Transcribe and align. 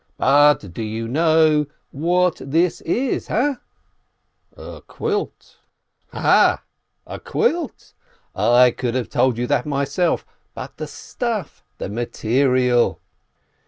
"But 0.17 0.73
do 0.73 0.81
you 0.81 1.07
know 1.07 1.67
what 1.91 2.37
this 2.41 2.81
is, 2.81 3.27
ha?" 3.27 3.59
"A 4.57 4.81
quilt." 4.87 5.59
"Ha, 6.11 6.19
ha, 6.19 6.31
ha! 6.31 6.63
A 7.05 7.19
quilt? 7.19 7.93
I 8.33 8.71
could 8.71 8.95
have 8.95 9.09
told 9.09 9.37
you 9.37 9.45
that 9.45 9.67
myself. 9.67 10.25
But 10.55 10.77
the 10.77 10.87
stuff, 10.87 11.63
the 11.77 11.87
material?" 11.87 12.99